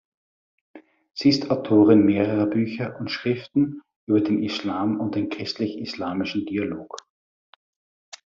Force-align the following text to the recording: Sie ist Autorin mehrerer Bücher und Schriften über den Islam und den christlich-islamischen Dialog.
Sie 1.13 1.29
ist 1.29 1.51
Autorin 1.51 2.03
mehrerer 2.05 2.47
Bücher 2.47 2.99
und 2.99 3.11
Schriften 3.11 3.83
über 4.07 4.19
den 4.19 4.41
Islam 4.41 4.99
und 4.99 5.13
den 5.13 5.29
christlich-islamischen 5.29 6.47
Dialog. 6.47 6.97